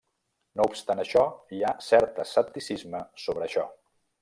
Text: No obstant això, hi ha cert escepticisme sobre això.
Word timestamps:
No 0.61 0.65
obstant 0.69 1.01
això, 1.03 1.21
hi 1.57 1.61
ha 1.67 1.73
cert 1.89 2.23
escepticisme 2.25 3.03
sobre 3.27 3.47
això. 3.51 3.69